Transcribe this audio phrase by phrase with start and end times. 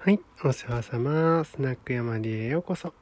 [0.00, 1.42] はい、お世話様。
[1.42, 2.94] スナック山里へようこそ。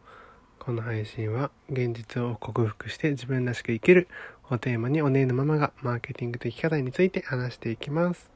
[0.58, 4.08] この配信は、現実を克服して自分らしく生きる
[4.48, 8.30] をテーマにお姉のママがマーケティング的課題について話していきます。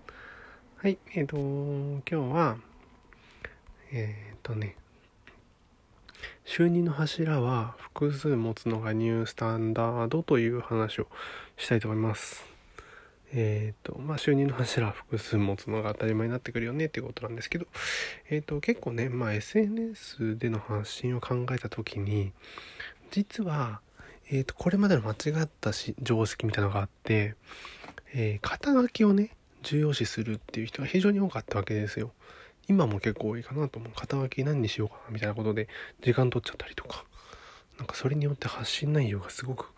[0.76, 2.58] はい、えっ、と、今日は、
[3.92, 4.76] えっ、とね、
[6.44, 11.06] 収入の柱は複数持つのがニュースタンダードという話を
[11.56, 12.49] したいと思います。
[13.32, 17.66] えっ、と、まあ、収入の柱複数持つのが当たり前になってくるよねっていうことなんですけど、
[18.28, 22.32] えっ、と、結構ね、まあ、SNS での発信を考えた時に、
[23.10, 23.80] 実は、
[24.30, 27.34] えっ、と、これまでの間違ったし常識みたいなのがあって、
[28.12, 29.30] えー肩書きをね、
[29.62, 32.12] 重要視するっていう人が非常に多かったわけですよ。
[32.68, 33.92] 今も結構多いかなと思う。
[33.94, 35.68] 肩書き何にしようかなみたいなことで
[36.02, 37.04] 時間取っちゃったりとか。
[37.80, 39.72] なんかそれによって発信内容がすごく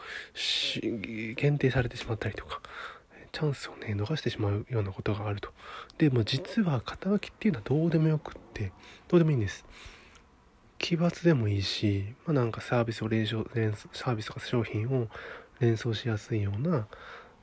[1.36, 2.60] 限定されてしまったりとか、
[3.32, 5.50] チャンスをね、逃してしまうようなことがあると。
[5.98, 8.72] でも実は肩書きっていうのはどうでもよくって、
[9.08, 9.64] どうでもいいんです。
[10.78, 15.08] 奇抜でもいいし、まあ、なんかサービスを連想、連サービスとか商品を
[15.60, 16.86] 連想しやすいような、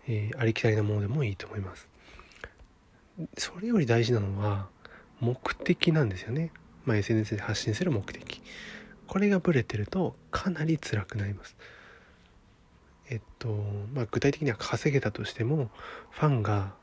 [0.08, 1.88] えーありきたりなものでもいいと思います。
[3.38, 4.68] それより大事なのは、
[5.20, 6.52] 目的なんですよね。
[6.86, 8.42] まあ、SNS で発信する目的。
[9.08, 11.58] これがブレてるとかなり辛くなります。
[13.10, 13.50] えっと、
[13.94, 15.70] まあ、具体的には稼げたとしても
[16.12, 16.74] ファンが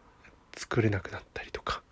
[0.57, 1.83] 作れなくなったりとか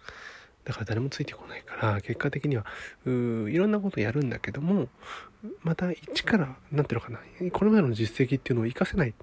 [0.65, 2.65] だから誰もついてこないから結果的には
[3.05, 4.89] ういろんなことやるんだけども
[5.63, 7.21] また一からなんていうのかな
[7.53, 9.15] これまでの実績っていうのを活かせない。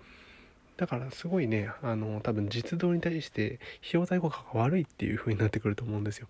[0.77, 6.27] だからすごいねあの多分実動に対して費用対効果が悪いっていう風になってくると思うんですよ。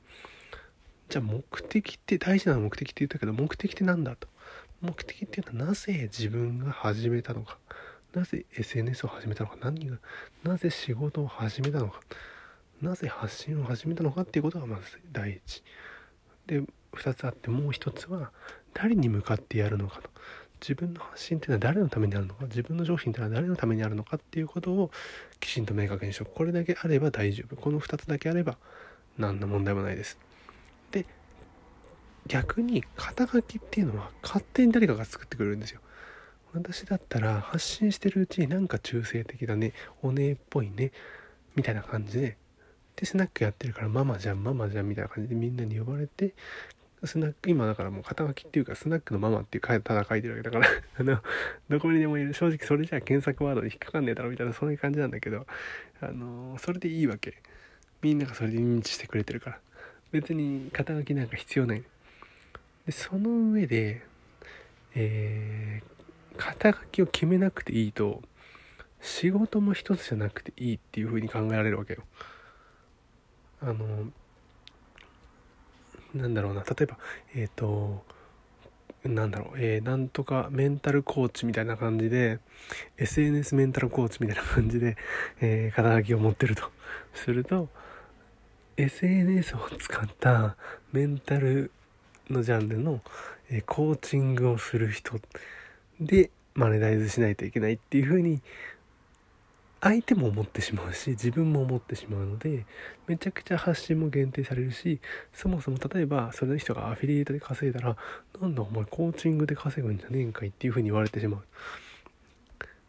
[1.07, 4.27] じゃあ目的って大事な目的って言ったけど目的って何だと。
[4.81, 7.59] 目的っていうのはなぜ自分が始めたのか。
[8.13, 9.57] なぜ SNS を始めたのか？
[9.61, 9.97] 何が
[10.43, 12.01] なぜ仕事を始めたのか？
[12.81, 15.63] なぜ発信を始めたのかっていうことがまず第一。
[16.47, 18.31] で2つあってもう一つは
[18.73, 20.09] 誰に向かってやるのかと。
[20.59, 22.45] 自分の発信っていうのは誰のためにあるのか？
[22.45, 24.91] 自分の商品っていうのは誰のためにあるのかっていうことを
[25.39, 27.55] きちんと明確にしようこれだけあれば大丈夫。
[27.55, 28.57] この2つだけあれば
[29.17, 30.17] 何の問題もないです。
[30.91, 31.05] で
[32.27, 35.81] 逆に肩書きっていうのは勝手に誰かが作ってくれるんですよ。
[36.53, 40.91] 私だったら発信してるうちになんか中性的だねお姉っぽいね
[41.55, 42.37] みたいな感じで
[42.95, 46.33] でスナックやってるからママじゃんママじゃんみたいな感じでみんなに呼ばれて
[47.03, 50.67] スナック今だからもう肩書きっていうかスナックのママっていうただ書いてるわけだから
[50.99, 51.19] あの
[51.69, 52.33] どこにでもいる。
[52.33, 55.47] 正直それじゃあ検索ワードに引っかかんねえだろみたいなそういう感じなんだけど
[55.99, 57.41] あのそれでいいわけ。
[58.03, 59.59] みんながそれで認知してくれてるから。
[60.11, 61.83] 別に肩書きなんか必要ない。
[62.85, 64.03] でその上で
[64.93, 65.60] えー
[66.41, 68.21] 肩書きを決めなくていいと
[69.01, 72.03] 仕事も一つじゃなくていいっていう風に考えられるわけよ。
[73.61, 74.11] あの
[76.15, 76.63] なんだろうな。
[76.63, 76.97] 例えば
[77.35, 78.03] えっ、と
[79.03, 79.57] なんだろう。
[79.57, 82.39] えーなんとかメンタルコーチみたいな感じで
[82.97, 84.97] SNS メンタルコーチみたいな感じで、
[85.41, 86.63] えー肩書きを持ってると。
[87.13, 87.69] すると
[88.77, 90.55] SNS を使った
[90.91, 91.71] メンタル
[92.29, 93.01] のジャンルの、
[93.49, 95.15] えーコーチングをする人
[96.01, 98.41] でマネタイズしないといけないっていう風に
[99.79, 102.65] 相手も思ってしまうし自分も思ってしまうので
[103.07, 104.99] めちゃくちゃ発信も限定されるし
[105.33, 107.95] そもそも例えばその人がアフィリエイトで稼いだら
[108.39, 111.41] なんだお前コーチングで稼ぐんじゃねえんかいっていう風に言われてしまう。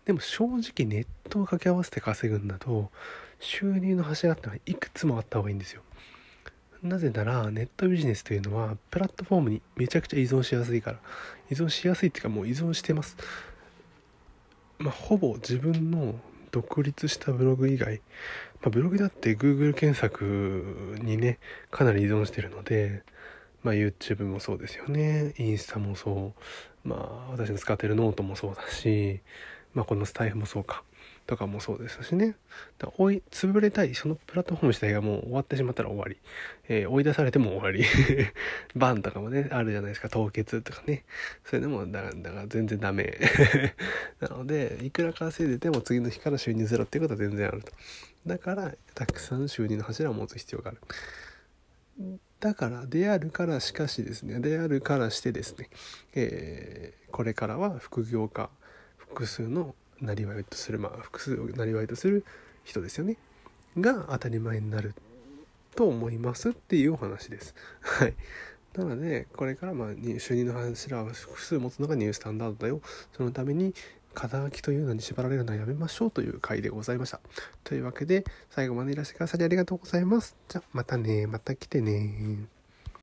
[0.04, 2.90] でも正直ネットを掛け合わせて稼ぐんだと
[3.38, 5.82] 収入の柱ってのはいくつもあった方がいいんですよ。
[6.82, 10.98] なぜならネットビジネスというのはプラットフォームにめちゃくちゃ依存しやすいから。
[11.50, 13.16] 依存しやすいっていうかもう依存してます。
[14.78, 16.16] まあほぼ自分の
[16.50, 18.00] 独立したブログ以外、
[18.60, 21.38] まあ、ブログだって Google 検索にね
[21.70, 23.02] かなり依存してるので
[23.62, 25.34] まあ YouTube もそうですよね。
[25.38, 26.34] インスタもそ
[26.84, 26.88] う。
[26.88, 29.20] まあ私の使ってるノートもそうだし
[29.72, 30.82] まあこのスタエフもそうか。
[31.32, 32.34] とかもそうですしね。
[32.78, 36.18] だ追い潰れたいそのプラットフォーム自体がもう終わってしまったら終わり、
[36.68, 37.84] えー追い出されても終わり。
[38.76, 40.10] バンとかもねあるじゃないですか。
[40.10, 41.04] 凍結とかね。
[41.44, 43.18] それでもだだから全然ダメ。
[44.20, 47.72] なのでいくら稼いでても次の日から収入ゼロっていうことは全然あると。
[48.26, 50.80] だからたくさん収入の柱を持つ必要がある。
[52.40, 54.40] だからであるからしかしですね。
[54.40, 55.70] であるからしてですね、
[56.14, 58.48] えーこれからは副業家
[58.96, 62.24] 複数のなりわいとするまあ複数をなりわいとする
[62.64, 63.16] 人ですよね
[63.78, 64.94] が当たり前になる
[65.74, 67.54] と思いますっていうお話です。
[67.80, 68.14] はい。
[68.74, 72.80] なのでこれからまあに収入の柱を複数持つのがニュースタンダードだよ
[73.14, 73.74] そのために
[74.14, 77.20] 肩書きというのに縛られるのはやめましょうという回でございました。
[77.64, 80.36] というわけで最後までいらしてくださりありがとうございます。
[80.48, 82.46] じゃあまたねまた来てね